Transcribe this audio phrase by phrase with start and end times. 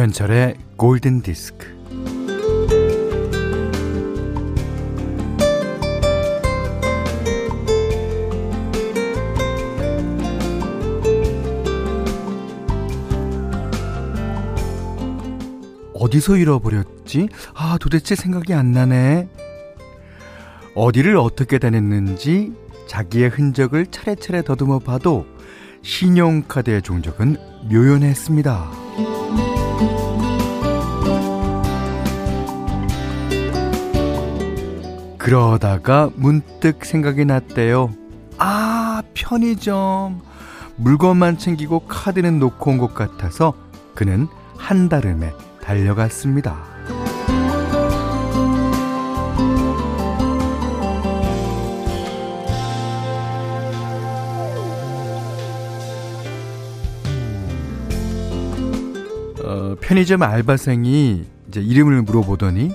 [0.00, 1.66] 김현철의 골든 디스크.
[15.92, 17.28] 어디서 잃어버렸지?
[17.52, 19.28] 아, 도대체 생각이 안 나네.
[20.74, 22.54] 어디를 어떻게 다녔는지
[22.86, 25.26] 자기의 흔적을 차례차례 더듬어 봐도
[25.82, 27.36] 신용카드의 종적은
[27.70, 28.79] 묘연했습니다.
[35.34, 37.94] 그러다가 문득 생각이 났대요.
[38.38, 40.22] 아, 편의점.
[40.74, 43.54] 물건만 챙기고 카드는 놓고 온 것 같아서
[43.94, 44.26] 그는
[44.56, 45.30] 한달음에
[45.62, 46.58] 달려갔습니다.
[59.44, 62.72] 어, 편의점 알바생이 이제 이름을 물어보더니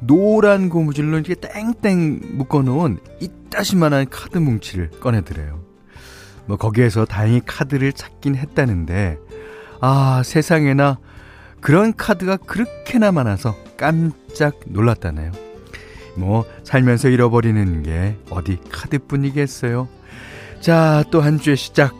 [0.00, 5.60] 노란 고무줄로 이렇게 땡땡 묶어놓은 이따시만한 카드 뭉치를 꺼내드래요.
[6.46, 9.18] 뭐 거기에서 다행히 카드를 찾긴 했다는데
[9.80, 10.98] 아 세상에나
[11.60, 15.32] 그런 카드가 그렇게나 많아서 깜짝 놀랐다네요.
[16.16, 19.88] 뭐 살면서 잃어버리는 게 어디 카드뿐이겠어요.
[20.60, 21.94] 자, 또 한 주의 시작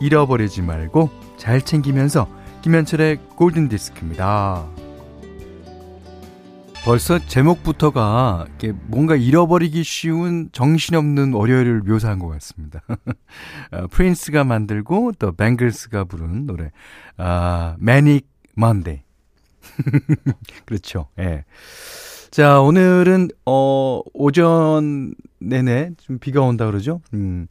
[0.00, 2.28] 잃어버리지 말고 잘 챙기면서
[2.62, 4.66] 김현철의 골든 디스크입니다.
[6.86, 8.46] 벌써 제목부터가
[8.86, 12.80] 뭔가 잃어버리기 쉬운 정신없는 월요일을 묘사한 것 같습니다.
[13.72, 16.70] 어, 프린스가 만들고 또 뱅글스가 부른 노래
[17.16, 19.02] 아, Manic Monday
[20.64, 21.08] 그렇죠.
[21.18, 21.44] 예.
[22.30, 27.00] 자, 오늘은, 어, 오전 내내 좀 비가 온다 그러죠?
[27.14, 27.48] 음.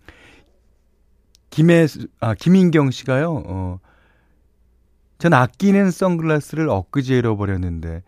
[1.50, 1.88] 김혜,
[2.22, 3.80] 아, 김인경 씨가요, 어,
[5.18, 8.04] 전 아끼는 선글라스를 엊그제 잃어버렸는데,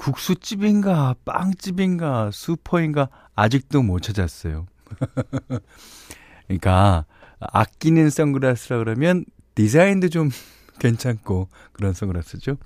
[0.00, 4.66] 국수집인가, 빵집인가, 수퍼인가, 아직도 못 찾았어요.
[6.48, 7.04] 그러니까,
[7.38, 10.30] 아끼는 선글라스라 그러면 디자인도 좀
[10.80, 12.56] 괜찮고, 그런 선글라스죠.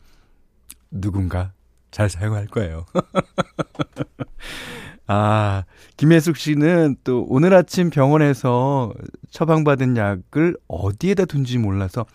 [0.93, 1.53] 누군가
[1.91, 2.87] 잘 사용할 거예요.
[5.09, 5.65] 아,
[5.97, 8.95] 김혜숙 씨는 또 오늘 아침 병원에서
[9.31, 12.07] 처방받은 약을 어디에다 둔지 몰라서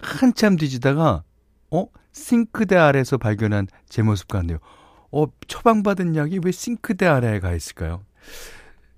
[0.00, 1.22] 한참 뒤지다가,
[1.70, 1.86] 어?
[2.12, 4.58] 싱크대 아래에서 발견한 제 모습 같네요.
[5.12, 8.02] 어, 처방받은 약이 왜 싱크대 아래에 가 있을까요?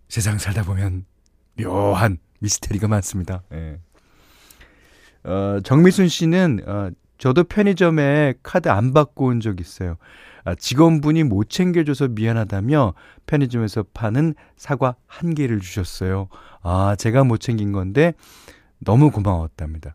[0.08, 1.04] 세상 살다 보면
[1.60, 3.42] 묘한 미스테리가 많습니다.
[3.52, 3.78] 예.
[5.24, 9.96] 어, 정미순 씨는, 어, 저도 편의점에 카드 안 받고 온 적 있어요.
[10.44, 12.94] 아, 직원분이 못 챙겨줘서 미안하다며
[13.26, 16.28] 편의점에서 파는 사과 한 개를 주셨어요.
[16.62, 18.14] 아, 제가 못 챙긴 건데
[18.78, 19.94] 너무 고마웠답니다.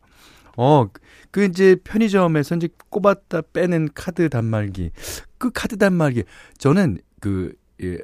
[0.58, 0.88] 어,
[1.32, 4.92] 그 이제 편의점에서 이제 꼽았다 빼는 카드 단말기.
[5.38, 6.24] 그 카드 단말기.
[6.58, 7.98] 저는 그, 예,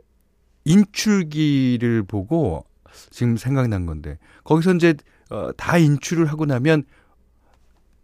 [0.65, 2.65] 인출기를 보고
[3.11, 4.95] 지금 생각난 건데, 거기서 이제,
[5.29, 6.83] 어, 다 인출을 하고 나면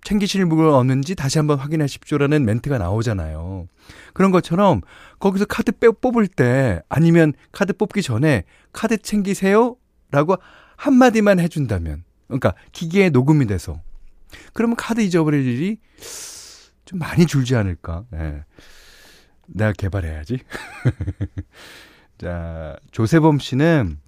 [0.05, 3.67] 챙기실 물건 없는지 다시 한번 확인하십시오라는 멘트가 나오잖아요.
[4.13, 4.81] 그런 것처럼
[5.19, 9.75] 거기서 카드 빼 뽑을 때 아니면 카드 뽑기 전에 카드 챙기세요
[10.11, 10.35] 라고
[10.77, 13.81] 한마디만 해준다면 그러니까 기계에 녹음이 돼서
[14.53, 15.79] 그러면 카드 잊어버릴 일이
[16.85, 18.05] 좀 많이 줄지 않을까.
[18.11, 18.43] 네.
[19.47, 20.39] 내가 개발해야지.
[22.17, 23.99] 자, 조세범 씨는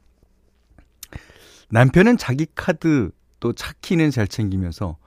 [1.69, 4.97] 남편은 자기 카드 또 차키는 잘 챙기면서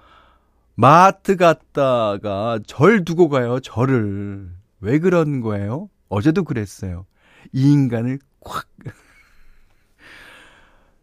[0.75, 4.51] 마트 갔다가 절 두고 가요, 절을.
[4.81, 5.91] 왜 그런 거예요?
[6.09, 7.07] 어제도 그랬어요.
[7.53, 8.67] 이 인간을 콱.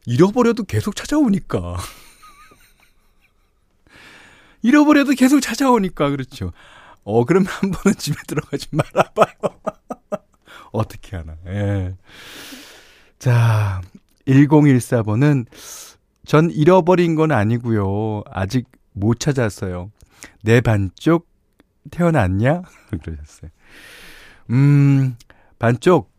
[0.06, 1.78] 잃어버려도 계속 찾아오니까.
[4.62, 6.51] 잃어버려도 계속 찾아오니까, 그렇죠.
[7.04, 9.27] 어, 그럼 한 번은 집에 들어가지 말아봐요.
[10.71, 11.95] 어떻게 하나, 예.
[13.19, 13.81] 자,
[14.27, 15.45] 1014번은
[16.25, 18.24] 전 잃어버린 건 아니고요.
[18.30, 19.92] 아직 못 찾았어요.
[20.44, 21.27] 내 반쪽
[21.89, 22.63] 태어났냐?
[23.01, 23.50] 그러셨어요.
[24.50, 25.15] 음,
[25.60, 26.12] 반쪽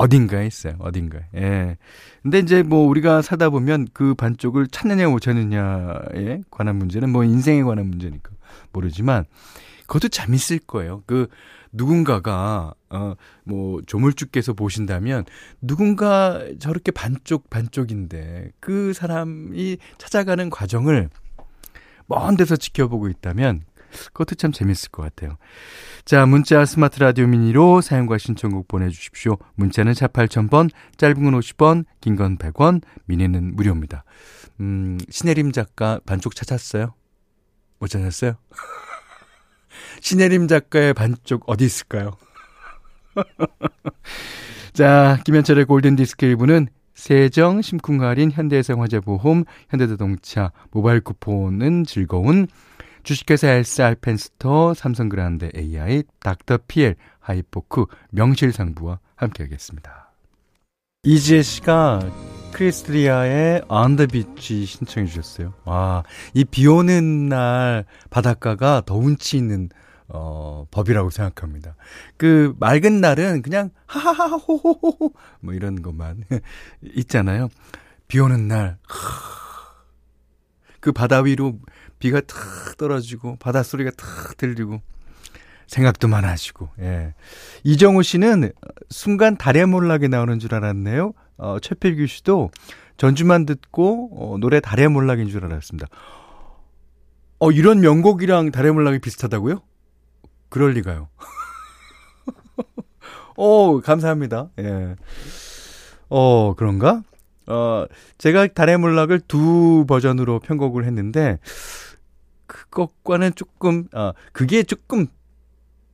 [0.00, 0.76] 어딘가에 있어요.
[0.78, 1.22] 어딘가에.
[1.36, 1.76] 예.
[2.22, 7.62] 근데 이제 뭐 우리가 사다 보면 그 반쪽을 찾느냐 못 찾느냐에 관한 문제는 뭐 인생에
[7.62, 8.30] 관한 문제니까
[8.72, 9.26] 모르지만
[9.86, 11.02] 그것도 재밌을 거예요.
[11.04, 11.28] 그
[11.72, 15.24] 누군가가 어뭐 조물주께서 보신다면
[15.60, 21.10] 누군가 저렇게 반쪽 반쪽인데 그 사람이 찾아가는 과정을
[22.06, 23.64] 먼 데서 지켜보고 있다면
[24.12, 25.36] 그것도 참 재밌을 것 같아요.
[26.04, 29.36] 자, 문자 스마트 라디오 미니로 사용과 신청곡 보내주십시오.
[29.54, 34.04] 문자는 샵 8000번, 짧은 건 50원, 긴 건 100원, 미니는 무료입니다.
[34.60, 36.94] 음, 신혜림 작가 반쪽 찾았어요?
[37.78, 38.34] 못 찾았어요?
[40.00, 42.12] 신혜림 작가의 반쪽 어디 있을까요?
[44.72, 52.46] 자, 김현철의 골든디스크 1부는 세정, 심쿵 할인, 현대해상 화재보험, 현대자동차, 모바일 쿠폰은 즐거운
[53.02, 60.12] 주식회사 엘스 알펜스터, 삼성그라운드 AI, 닥터피엘, 하이포크, 명실상부와 함께하겠습니다.
[61.02, 62.00] 이지혜 씨가
[62.52, 65.54] 크리스 리아의 On the Beach 신청해 주셨어요.
[65.64, 66.02] 와,
[66.34, 69.70] 이 비 오는 날 바닷가가 더 운치 있는
[70.08, 71.76] 어, 법이라고 생각합니다.
[72.16, 76.24] 그 맑은 날은 그냥 하하하 호호호호 뭐 이런 것만
[76.96, 77.48] 있잖아요.
[78.08, 78.76] 비 오는 날.
[80.80, 81.58] 그 바다 위로
[82.00, 84.80] 비가 탁 떨어지고 바닷소리가 탁 들리고
[85.68, 87.14] 생각도 많아지고 예.
[87.62, 88.50] 이정우 씨는
[88.88, 91.12] 순간 달의 몰락에 나오는 줄 알았네요.
[91.36, 92.50] 어, 최필규 씨도
[92.96, 95.86] 전주만 듣고 어, 노래 달의 몰락인 줄 알았습니다.
[97.38, 99.62] 어, 이런 명곡이랑 달의 몰락이 비슷하다고요?
[100.48, 101.08] 그럴 리가요.
[103.36, 104.50] 어, 감사합니다.
[104.58, 104.96] 예.
[106.08, 107.02] 어, 그런가?
[107.46, 107.84] 어,
[108.18, 111.38] 제가 달의 몰락을 두 버전으로 편곡을 했는데,
[112.50, 115.06] 그것과는 조금, 아, 그게 조금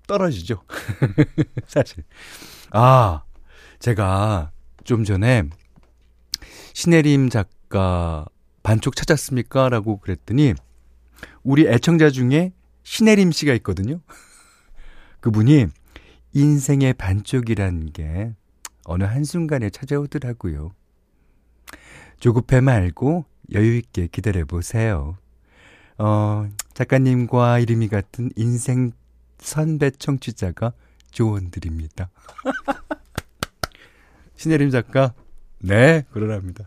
[0.07, 0.63] 떨어지죠.
[1.69, 2.03] 사실.
[2.71, 3.25] 아,
[3.79, 4.53] 제가
[4.85, 5.43] 좀 전에
[6.73, 8.25] 신혜림 작가
[8.63, 9.69] 반쪽 찾았습니까?
[9.69, 10.55] 라고 그랬더니,
[11.43, 12.53] 우리 애청자 중에
[12.85, 14.01] 신혜림 씨가 있거든요.
[15.21, 15.67] 그분이
[16.33, 18.35] 인생의 반쪽이란 게
[18.85, 20.73] 어느 한순간에 찾아오더라고요.
[22.19, 25.19] 조급해 말고 여유있게 기다려보세요.
[25.99, 28.93] 어, 작가님과 이름이 같은 인생
[29.39, 30.73] 선배 청취자가
[31.11, 32.11] 조언 드립니다.
[34.37, 35.15] 신혜림 작가,
[35.59, 36.67] 네, 그러랍니다.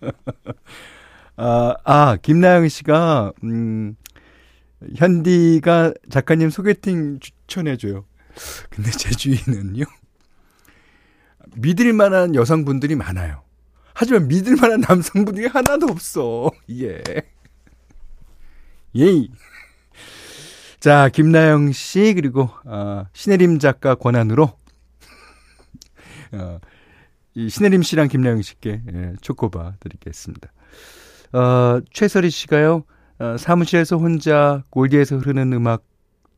[1.36, 3.96] 아, 아, 김나영 씨가, 음,
[4.96, 8.04] 현디가 작가님 소개팅 추천해줘요.
[8.70, 9.84] 근데 제 주위는요,
[11.56, 13.42] 믿을 만한 여성분들이 많아요.
[13.94, 16.50] 하지만 믿을 만한 남성분들이 하나도 없어.
[16.70, 17.02] 예.
[18.96, 19.28] 예이.
[20.80, 24.52] 자, 김나영 씨, 그리고, 어, 신혜림 작가 권한으로,
[26.32, 26.58] 어,
[27.34, 30.52] 이 신혜림 씨랑 김나영 씨께, 예, 초코바 드리겠습니다.
[31.32, 32.84] 어, 최설희 씨가요,
[33.18, 35.84] 어, 사무실에서 혼자 골디에서 흐르는 음악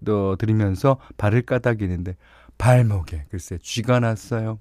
[0.08, 2.16] 어, 들으면서 발을 까닥이는데
[2.58, 4.58] 발목에 글쎄 쥐가 났어요.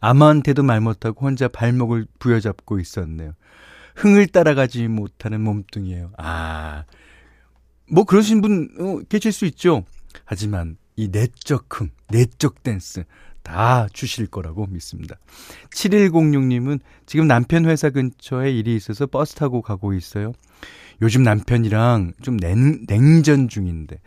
[0.00, 3.32] 아무한테도 말 못하고 혼자 발목을 부여잡고 있었네요.
[3.98, 6.12] 흥을 따라가지 못하는 몸뚱이에요.
[6.16, 6.84] 아,
[7.90, 9.84] 뭐 그러신 분 어, 계실 수 있죠.
[10.24, 13.04] 하지만 이 내적 흥, 내적 댄스
[13.42, 15.16] 다 주실 거라고 믿습니다.
[15.70, 20.32] 7106님은 지금 남편 회사 근처에 일이 있어서 버스 타고 가고 있어요.
[21.02, 24.00] 요즘 남편이랑 좀 냉, 냉전 중인데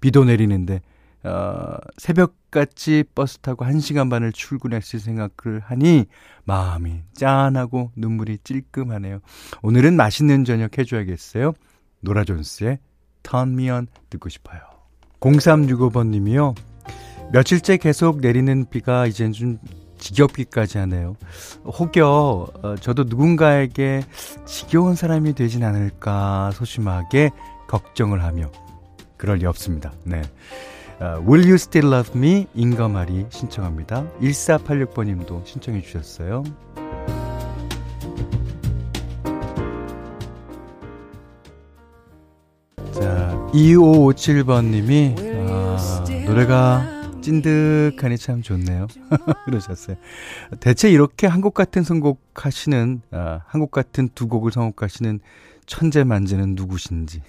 [0.00, 0.80] 비도 내리는데
[1.24, 6.06] 어, 새벽같이 버스 타고 1시간 반을 출근했을 생각을 하니
[6.44, 9.20] 마음이 짠하고 눈물이 찔끔하네요.
[9.62, 11.52] 오늘은 맛있는 저녁 해줘야겠어요.
[12.00, 12.78] 노라 존스의
[13.22, 14.60] Turn Me On 듣고 싶어요.
[15.20, 16.54] 0365번 님이요.
[17.32, 19.58] 며칠째 계속 내리는 비가 이젠 좀
[19.98, 21.16] 지겹기까지 하네요.
[21.64, 24.02] 혹여 어, 저도 누군가에게
[24.44, 27.30] 지겨운 사람이 되진 않을까 소심하게
[27.68, 28.50] 걱정을 하며
[29.16, 29.92] 그럴 리 없습니다.
[30.04, 30.22] 네.
[31.02, 32.46] 어, Will You Still Love Me?
[32.54, 34.08] 인거말이 신청합니다.
[34.20, 36.44] 1486번님도 신청해 주셨어요.
[42.92, 45.16] 자, 2557번님이
[45.50, 46.86] 아, 노래가
[47.20, 48.86] 찐득하니 참 좋네요.
[49.46, 49.96] 그러셨어요.
[50.60, 55.18] 대체 이렇게 한곡 같은 선곡 하시는, 아, 한곡 같은 두 곡을 선곡하시는
[55.66, 57.22] 천재 만재는 누구신지.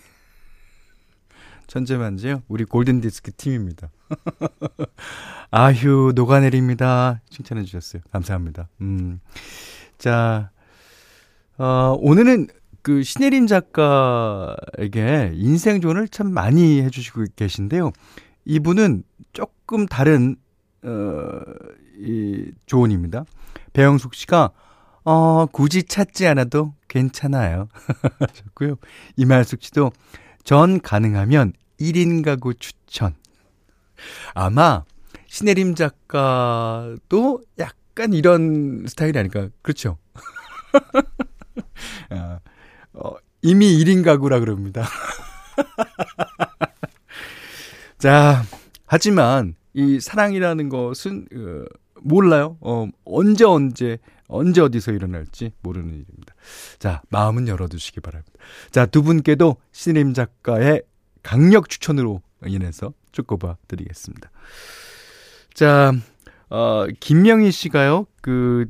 [1.67, 2.43] 천재 만재요?
[2.48, 3.89] 우리 골든디스크 팀입니다.
[5.51, 7.22] 아휴, 녹아내립니다.
[7.29, 8.01] 칭찬해 주셨어요.
[8.12, 8.70] 감사합니다.
[8.82, 9.20] 음.
[9.98, 10.51] 자,
[11.58, 12.48] 어, 오늘은
[12.82, 17.91] 그 신혜림 작가에게 인생 조언을 참 많이 해주시고 계신데요.
[18.46, 20.36] 이분은 조금 다른
[20.84, 21.41] 어,
[21.98, 23.24] 이 조언입니다.
[23.72, 24.51] 배영숙 씨가
[25.05, 27.67] 어, 굳이 찾지 않아도 괜찮아요.
[28.34, 28.75] 좋고요.
[29.17, 29.91] 이말숙 씨도
[30.43, 33.15] 전 가능하면 1인 가구 추천.
[34.33, 34.83] 아마
[35.27, 39.50] 신혜림 작가도 약간 이런 스타일이 아닐까.
[39.62, 39.97] 그렇죠.
[42.12, 42.39] 어,
[42.93, 44.88] 어, 이미 1인 가구라 그럽니다.
[47.97, 48.43] 자,
[48.85, 51.65] 하지만 이 사랑이라는 것은 어,
[52.03, 52.57] 몰라요.
[52.62, 56.33] 어, 언제 언제 언제 어디서 일어날지 모르는 일입니다.
[56.79, 58.31] 자, 마음은 열어두시기 바랍니다.
[58.72, 60.83] 자, 두 분께도 신임 작가의
[61.22, 64.31] 강력 추천으로 인해서 쭉 꼽아 드리겠습니다.
[65.53, 65.93] 자,
[66.50, 68.65] 어, 김명희 씨가요, 그,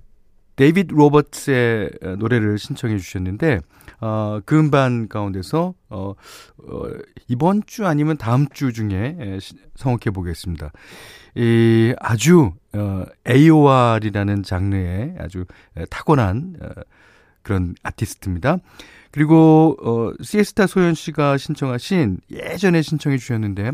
[0.56, 3.60] 데이빗 로버츠의 노래를 신청해 주셨는데,
[4.02, 6.14] 어, 그 음반 가운데서, 어,
[6.58, 6.84] 어,
[7.28, 9.40] 이번 주 아니면 다음 주 중에
[9.76, 10.72] 성혹해 보겠습니다.
[11.36, 15.46] 이, 아주, 어, AOR이라는 장르의 아주
[15.90, 16.68] 타고난, 어,
[17.42, 18.58] 그런 아티스트입니다.
[19.12, 23.72] 그리고, 어, 시에스타 소연 씨가 신청하신, 예전에 신청해 주셨는데,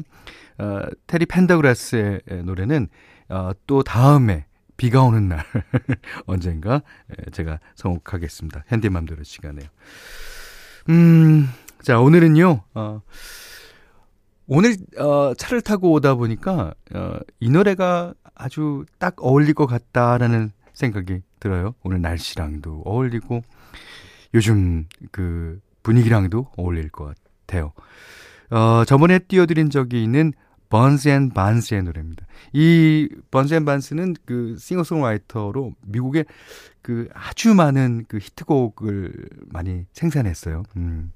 [0.60, 2.88] 어, 테리 펜더그라스의 노래는,
[3.30, 4.46] 어, 또 다음에,
[4.80, 5.44] 비가 오는 날
[6.26, 6.82] 언젠가
[7.34, 8.64] 제가 성곡하겠습니다.
[8.68, 9.68] 현대맘대로 시간에요.
[10.88, 11.50] 음,
[11.82, 12.62] 자 오늘은요.
[12.76, 13.02] 어,
[14.48, 21.24] 오늘 어, 차를 타고 오다 보니까 어, 이 노래가 아주 딱 어울릴 것 같다라는 생각이
[21.42, 21.76] 들어요.
[21.84, 23.42] 오늘 날씨랑도 어울리고
[24.34, 27.14] 요즘 그 분위기랑도 어울릴 것
[27.46, 27.74] 같아요.
[28.50, 30.32] 어, 저번에 띄워드린 적이 있는
[30.70, 32.26] 번스 앤 반스의 노래입니다.
[32.54, 36.26] 이 번스 앤 반스는 그 싱어송라이터로 미국의
[36.82, 39.14] 그 아주 많은 그 히트곡을
[39.48, 40.64] 많이 생산했어요.
[40.78, 41.12] 음.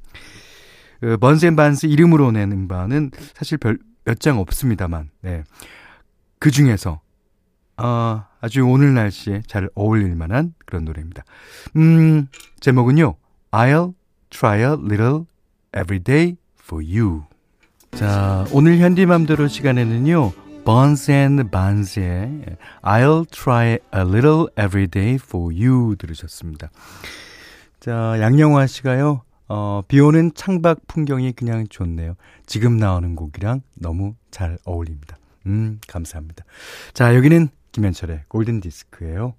[1.00, 5.44] 그 번스 앤 반스 이름으로 낸 음반은 사실 별 몇 장 없습니다만, 네.
[6.40, 7.00] 그 중에서
[7.78, 11.24] 아, 아주 오늘 날씨에 잘 어울릴 만한 그런 노래입니다.
[11.78, 12.28] 음,
[12.60, 13.16] 제목은요.
[13.52, 13.94] I'll
[14.30, 15.26] try a little
[15.74, 17.24] every day for you.
[17.96, 20.32] 자, 오늘 현디맘대로 시간에는요.
[20.66, 26.72] Buns and Buns의 I'll try a little every day for you 들으셨습니다.
[27.80, 29.22] 자, 양영화 씨가요.
[29.50, 32.16] 어, 비 오는 창밖 풍경이 그냥 좋네요.
[32.46, 35.18] 지금 나오는 곡이랑 너무 잘 어울립니다.
[35.46, 36.46] 음, 감사합니다.
[36.94, 39.36] 자, 여기는 김현철의 골든 디스크예요.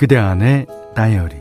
[0.00, 1.36] 그대 안의 다이어리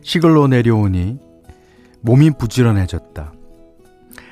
[0.00, 1.20] 시골로 내려오니
[2.00, 3.34] 몸이 부지런해졌다.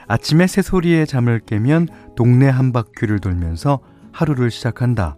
[0.09, 3.81] 아침에 새소리에 잠을 깨면 동네 한 바퀴를 돌면서
[4.13, 5.17] 하루를 시작한다.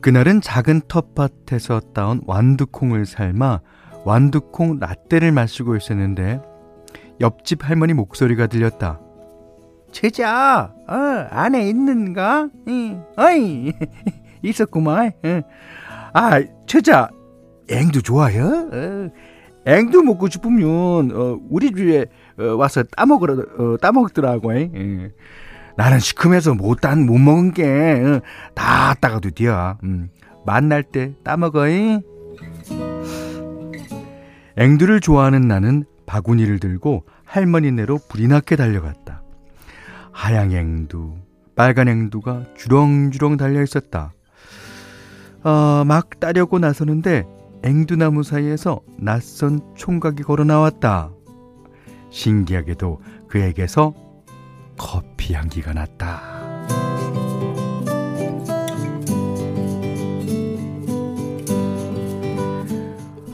[0.00, 3.62] 그날은 작은 텃밭에서 따온 완두콩을 삶아
[4.04, 6.40] 완두콩 라떼를 마시고 있었는데
[7.20, 9.00] 옆집 할머니 목소리가 들렸다.
[9.92, 10.94] 제자, 어,
[11.30, 12.48] 안에 있는가?
[12.68, 13.72] 응, 어이,
[14.42, 15.12] 있었구만.
[15.24, 15.42] 응.
[16.12, 17.08] 아, 제자,
[17.70, 18.68] 앵두 좋아요?
[18.72, 19.10] 어,
[19.66, 22.06] 앵두 먹고 싶으면, 어, 우리 집에
[22.38, 24.52] 어, 와서 따먹으라, 어, 따먹더라고.
[24.52, 25.12] 응.
[25.76, 28.20] 나는 시큼해서 못, 딴, 못 먹은 게, 어,
[28.54, 29.78] 다 따가도 돼야.
[29.84, 30.10] 음.
[30.44, 31.68] 만날 때 따먹어.
[31.68, 32.00] 잉?
[34.56, 39.07] 앵두를 좋아하는 나는 바구니를 들고 할머니네로 나게 달려갔다.
[40.18, 41.14] 하양 앵두,
[41.54, 44.12] 빨간 앵두가 주렁주렁 달려 있었다.
[45.44, 47.24] 어, 막 따려고 나서는데
[47.62, 51.12] 앵두나무 사이에서 낯선 총각이 걸어 나왔다.
[52.10, 53.94] 신기하게도 그에게서
[54.76, 56.20] 커피 향기가 났다.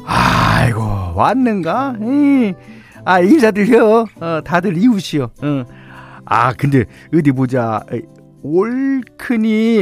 [0.04, 0.82] 아이고
[1.16, 1.96] 왔는가?
[2.02, 2.54] 에이,
[3.06, 4.06] 아 인사드려.
[4.20, 5.30] 어, 다들 이웃이요.
[5.42, 5.83] 어.
[6.26, 7.82] 아 근데 어디 보자.
[8.46, 9.78] 올크니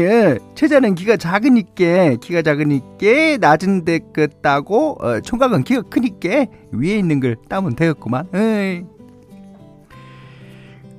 [0.55, 7.37] 최자는 키가 작으니까 키가 작으니까 낮은 데 끄다고 어, 총각은 키가 크니까 위에 있는 걸
[7.49, 8.29] 따면 되겠구만.
[8.35, 8.85] 에이.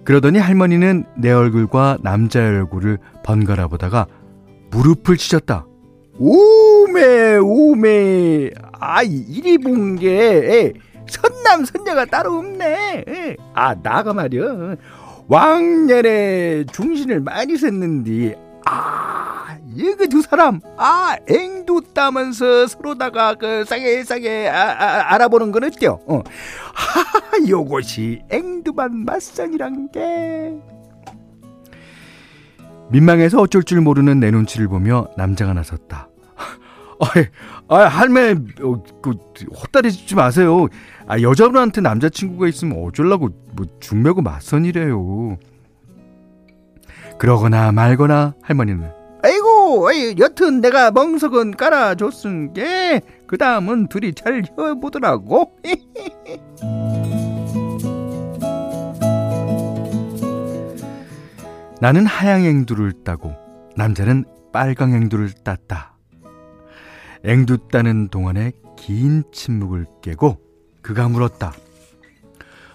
[0.03, 4.07] 그러더니 할머니는 내 얼굴과 남자의 얼굴을 번갈아 보다가
[4.71, 5.65] 무릎을 치셨다.
[6.19, 8.49] 오메 오메.
[8.73, 10.73] 아 이리 본 게
[11.07, 13.05] 선남 선녀가 따로 없네.
[13.53, 14.75] 아 나가 말이야
[15.27, 24.49] 왕년에 중신을 많이 샜는디 아 이거 두 사람 아 앵두 따면서 서로다가 그 싸게 싸게
[24.49, 25.99] 아, 아, 알아보는 건 어때요?
[26.07, 26.21] 어.
[26.73, 30.53] 하 요것이 앵두만 맞상이란 게
[32.89, 36.09] 민망해서 어쩔 줄 모르는 내 눈치를 보며 남자가 나섰다.
[37.67, 39.11] 아, 할매, 어, 그,
[39.55, 40.67] 헛다리 짓지 마세요.
[41.07, 45.37] 아, 여자분한테 남자친구가 있으면 어쩌려고, 뭐, 중매고 맞선이래요.
[47.17, 48.91] 그러거나 말거나 할머니는,
[49.23, 55.53] 아이고, 아이, 여튼 내가 멍석은 깔아줬은 게, 그 다음은 둘이 잘 해보더라고.
[61.79, 63.33] 나는 하양 앵두를 따고,
[63.75, 65.92] 남자는 빨강 앵두를 땄다.
[67.23, 70.37] 앵두 따는 동안에 긴 침묵을 깨고
[70.81, 71.53] 그가 물었다.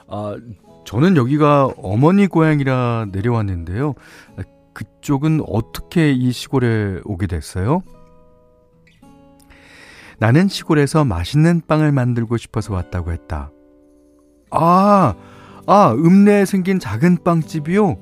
[0.08, 0.36] 아,
[0.86, 3.94] 저는 여기가 어머니 고향이라 내려왔는데요.
[4.72, 7.82] 그쪽은 어떻게 이 시골에 오게 됐어요?
[10.18, 13.50] 나는 시골에서 맛있는 빵을 만들고 싶어서 왔다고 했다.
[14.50, 15.14] 아,
[15.66, 17.98] 아, 읍내에 생긴 작은 빵집이요?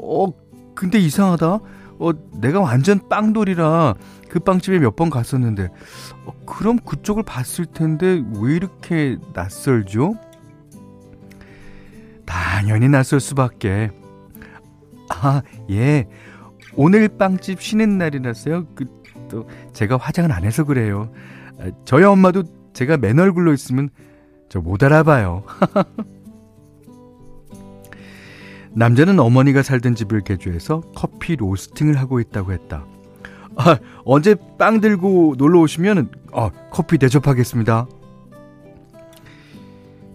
[0.00, 0.26] 어,
[0.74, 1.60] 근데 이상하다.
[1.98, 2.10] 어,
[2.40, 3.94] 내가 완전 빵돌이라
[4.28, 5.68] 그 빵집에 몇 번 갔었는데,
[6.26, 10.14] 어, 그럼 그쪽을 봤을 텐데 왜 이렇게 낯설죠?
[12.24, 13.90] 당연히 낯설 수밖에.
[15.10, 16.06] 아, 예.
[16.74, 18.66] 오늘 빵집 쉬는 날이라서요.
[18.74, 18.86] 그,
[19.30, 21.10] 또, 제가 화장을 안 해서 그래요.
[21.58, 23.88] 아, 저희 엄마도 제가 맨 얼굴로 있으면
[24.48, 25.44] 저 못 알아봐요.
[28.76, 32.84] 남자는 어머니가 살던 집을 개조해서 커피 로스팅을 하고 있다고 했다.
[33.56, 37.86] 아, 언제 빵 들고 놀러 오시면 아, 커피 대접하겠습니다.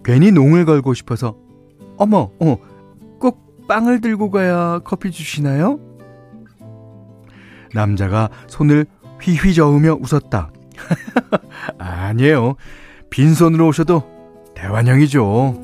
[0.04, 1.36] 괜히 농을 걸고 싶어서
[1.96, 2.56] 어머, 어,
[3.18, 5.80] 꼭 빵을 들고 가야 커피 주시나요?
[7.74, 8.86] 남자가 손을
[9.20, 10.52] 휘휘 저으며 웃었다.
[11.78, 12.54] 아니에요.
[13.10, 14.04] 빈손으로 오셔도
[14.54, 15.62] 대환영이죠.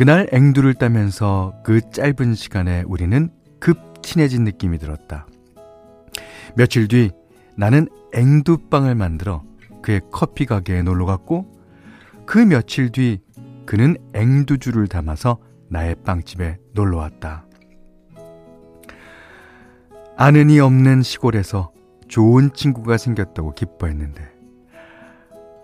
[0.00, 3.28] 그날 앵두를 따면서 그 짧은 시간에 우리는
[3.58, 5.26] 급 친해진 느낌이 들었다.
[6.56, 7.10] 며칠 뒤
[7.54, 9.42] 나는 앵두빵을 만들어
[9.82, 11.52] 그의 커피 가게에 놀러 갔고
[12.24, 13.20] 그 며칠 뒤
[13.66, 15.36] 그는 앵두주를 담아서
[15.68, 17.44] 나의 빵집에 놀러 왔다.
[20.16, 21.72] 아는 이 없는 시골에서
[22.08, 24.22] 좋은 친구가 생겼다고 기뻐했는데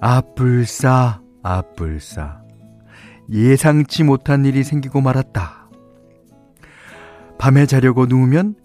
[0.02, 2.45] 아뿔싸 아뿔싸
[3.30, 5.68] 예상치 못한 일이 생기고 말았다.
[7.38, 8.56] 밤에 자려고 누우면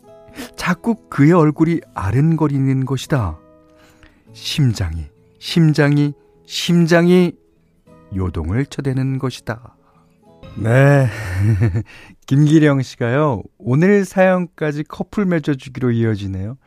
[0.56, 3.38] 자꾸 그의 얼굴이 아른거리는 것이다.
[4.34, 5.08] 심장이,
[5.39, 6.13] 심장이,
[6.45, 7.34] 심장이
[8.15, 9.76] 요동을 쳐대는 것이다.
[10.58, 11.08] 네.
[12.28, 16.58] 김기령 씨가요, 오늘 사연까지 커플 맺어주기로 이어지네요.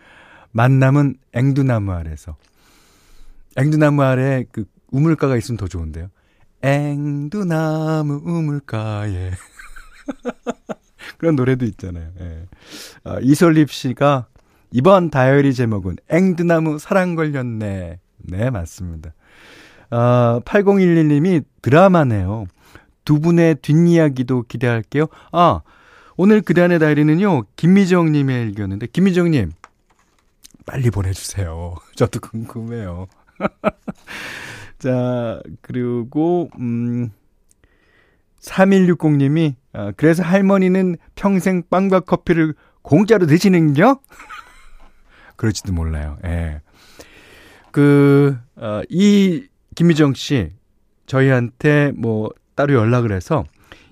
[0.52, 2.36] 만남은 앵두나무 아래서.
[3.56, 6.08] 앵두나무 아래 그 우물가가 있으면 더 좋은데요.
[6.64, 9.32] 앵두나무 우물가에.
[11.18, 12.10] 그런 노래도 있잖아요.
[12.20, 12.46] 예.
[13.04, 14.26] 어, 이솔립 씨가
[14.70, 17.98] 이번 다이어리 제목은 앵두나무 사랑 걸렸네.
[18.16, 19.12] 네, 맞습니다.
[19.90, 22.46] 어, 8011님이 드라마네요.
[23.04, 25.06] 두 분의 뒷이야기도 기대할게요.
[25.32, 25.60] 아,
[26.16, 29.52] 오늘 그단의 다이리는요, 김미정님의 일기였는데, 김미정님,
[30.64, 31.74] 빨리 보내주세요.
[31.94, 33.06] 저도 궁금해요.
[34.84, 37.08] 자, 그리고, 음,
[38.42, 43.98] 3160님이, 아, 그래서 할머니는 평생 빵과 커피를 공짜로 드시는겨?
[45.36, 46.18] 그럴지도 몰라요.
[46.26, 46.60] 예.
[47.70, 50.52] 그, 어, 이, 김미정 씨,
[51.06, 53.44] 저희한테 뭐, 따로 연락을 해서,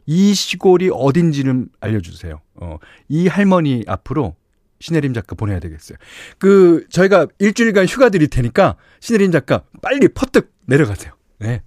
[0.04, 2.38] 이 시골이 어딘지는 알려주세요.
[2.56, 2.76] 어,
[3.08, 4.36] 이 할머니 앞으로
[4.82, 5.96] 신혜림 작가 보내야 되겠어요.
[6.38, 11.12] 그, 저희가 일주일간 휴가 드릴 테니까, 신혜림 작가 빨리 퍼뜩 내려가세요.
[11.38, 11.62] 네.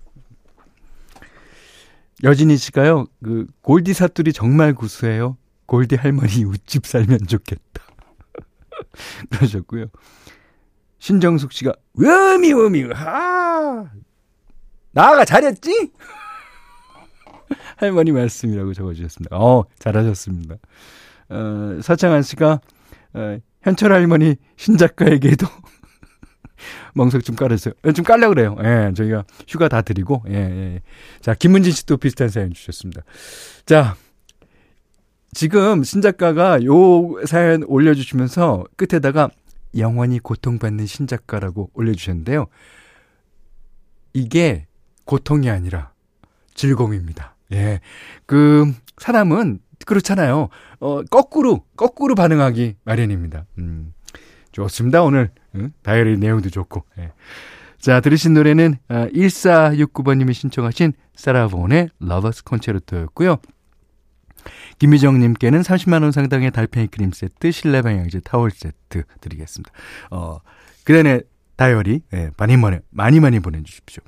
[2.24, 5.38] 여진이 씨가요, 그, 골디 사투리 정말 구수해요.
[5.66, 7.84] 골디 할머니 우집 살면 좋겠다.
[9.32, 9.86] 그러셨고요.
[11.00, 13.90] 신정숙 씨가, 으미, 으미, 아!
[14.92, 15.92] 나가 잘했지?
[17.78, 19.38] 할머니 말씀이라고 적어주셨습니다.
[19.38, 20.56] 어, 잘하셨습니다.
[21.30, 22.60] 어, 서창한 씨가,
[23.16, 25.48] 어, 현철 할머니 신작가에게도
[26.94, 27.36] 멍석 좀.
[27.84, 28.56] 어, 좀 깔려 그래요.
[28.64, 30.82] 예, 저희가 휴가 다 드리고, 예, 예.
[31.22, 33.02] 자, 김문진 씨도 비슷한 사연 주셨습니다.
[33.66, 33.96] 자,
[35.34, 39.30] 지금 신작가가 요 사연 올려주시면서 끝에다가
[39.78, 42.48] 영원히 고통받는 신작가라고 올려주셨는데요.
[44.14, 44.68] 이게
[45.06, 45.92] 고통이 아니라
[46.54, 47.36] 즐거움입니다.
[47.52, 47.82] 예.
[48.26, 50.50] 그, 사람은 그렇잖아요.
[50.80, 53.46] 어, 거꾸로, 거꾸로 반응하기 마련입니다.
[53.60, 53.94] 음,
[54.52, 55.04] 좋습니다.
[55.04, 55.72] 오늘, 응?
[55.84, 56.84] 다이어리 내용도 좋고.
[57.00, 57.12] 예.
[57.80, 63.38] 자, 들으신 노래는 어, 1469번님이 신청하신 사라본의 Lover's Concerto였고요.
[64.80, 69.72] 김미정님께는 30만원 상당의 달팽이 크림 세트, 실내 방향제 타월 세트 드리겠습니다.
[70.12, 70.40] 어,
[70.84, 71.22] 그 다음에
[71.56, 74.04] 다이어리, 예, 많이 많이, 많이 많이 보내주십시오.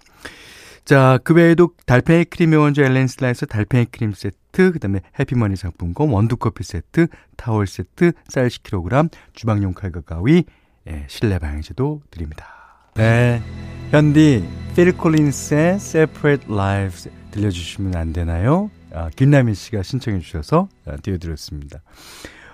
[0.85, 4.37] 자, 그 외에도 달팽이 크림의 원조 엘렌실라에서 달팽이 크림 세트,
[4.71, 10.45] 그 다음에 해피머니 상품권, 원두커피 세트, 타월 세트, 쌀 10kg, 주방용 칼과 가위,
[10.87, 12.45] 예, 실내 방향제도 드립니다.
[12.95, 13.41] 네.
[13.91, 18.71] 현디, 필 콜린스의 Separate Lives 들려주시면 안 되나요?
[18.93, 21.81] 아, 김남희 씨가 신청해 주셔서 아, 띄워드렸습니다.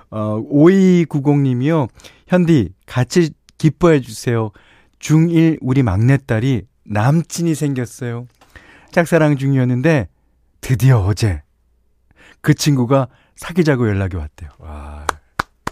[0.10, 1.88] 어, 5290님이요.
[2.28, 4.52] 현디, 같이 기뻐해 주세요.
[5.00, 8.28] 중1 우리 막내딸이 남친이 생겼어요.
[8.92, 10.08] 짝사랑 중이었는데
[10.62, 11.43] 드디어 어제
[12.44, 14.52] 그 친구가 사귀자고 연락이 왔대요.
[14.60, 15.08] 와,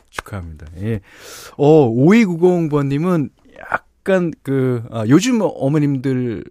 [0.10, 0.66] 축하합니다.
[0.78, 1.02] 예.
[1.58, 3.30] 어, 5290번님은
[3.60, 6.44] 약간 그, 아, 요즘 어머님들은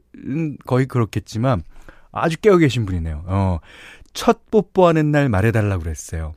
[0.66, 1.64] 거의 그렇겠지만
[2.12, 3.24] 아주 깨어 계신 분이네요.
[3.26, 3.59] 어,
[4.12, 6.35] 첫 뽀뽀하는 날 말해달라고 그랬어요.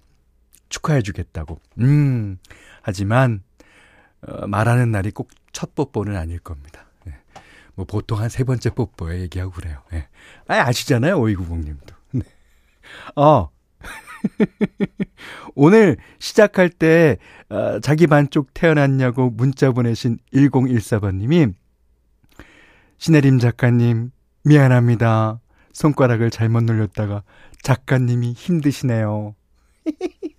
[0.69, 1.59] 축하해주겠다고.
[1.81, 2.39] 음,
[2.81, 3.43] 하지만,
[4.25, 6.87] 어, 말하는 날이 꼭 첫 뽀뽀는 아닐 겁니다.
[7.07, 7.13] 예.
[7.75, 9.83] 뭐 보통 한 세 번째 뽀뽀에 얘기하고 그래요.
[9.93, 10.07] 예.
[10.47, 11.93] 아, 아시잖아요, 5290님도.
[12.13, 12.23] 네.
[13.15, 13.49] 어,
[15.55, 17.17] 오늘 시작할 때
[17.49, 21.53] 어, 자기 반쪽 태어났냐고 문자 보내신 1014번님이
[22.97, 24.11] 신혜림 작가님
[24.43, 25.39] 미안합니다.
[25.73, 27.23] 손가락을 잘못 눌렸다가
[27.61, 29.35] 작가님이 힘드시네요.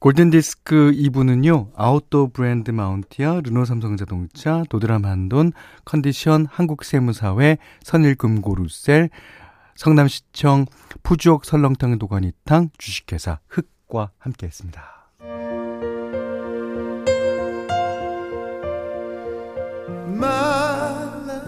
[0.00, 5.52] 골든디스크 2부는요, 아웃도어 브랜드 마운티아, 르노 삼성자동차, 도드람 한돈,
[5.84, 9.10] 컨디션 한국세무사회, 선일금고루셀,
[9.80, 10.66] 성남시청
[11.02, 14.82] 푸주옥 설렁탕 도가니탕 주식회사 흑과 함께했습니다.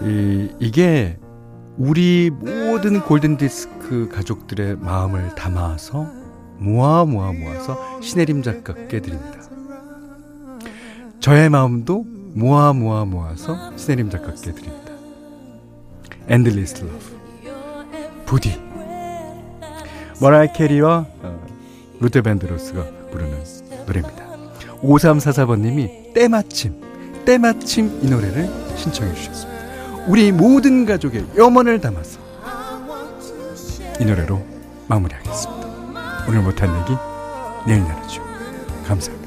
[0.01, 1.19] 이, 이게
[1.77, 6.11] 우리 모든 골든디스크 가족들의 마음을 담아서
[6.57, 9.43] 모아 모아 모아서 신혜림 작가께 드립니다.
[11.19, 14.91] 저의 마음도 모아 모아 모아서 신혜림 작가께 드립니다.
[16.27, 17.22] Endless Love
[18.33, 18.59] 부디
[20.19, 21.47] 머라이 캐리와 어,
[21.99, 23.43] 루더 밴드로스가 부르는
[23.85, 24.25] 노래입니다.
[24.81, 26.81] 5344번님이 때마침
[27.25, 30.05] 때마침 이 노래를 신청해 주셨습니다.
[30.07, 32.19] 우리 모든 가족의 염원을 담아서
[33.99, 34.43] 이 노래로
[34.87, 36.25] 마무리하겠습니다.
[36.27, 36.97] 오늘 못한 얘기
[37.67, 38.23] 내일 나누죠.
[38.87, 39.22] 감사합니다.